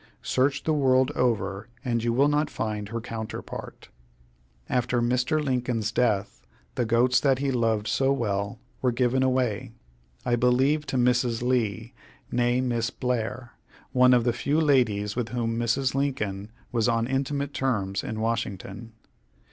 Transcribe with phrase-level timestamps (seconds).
[0.23, 3.89] Search the world over, and you will not find her counterpart.
[4.67, 5.39] After Mr.
[5.43, 6.41] Lincoln's death,
[6.73, 9.73] the goats that he loved so well were given away
[10.25, 11.43] I believe to Mrs.
[11.43, 11.93] Lee,
[12.33, 13.51] née Miss Blair,
[13.91, 15.93] one of the few ladies with whom Mrs.
[15.93, 18.93] Lincoln was on intimate terms in Washington.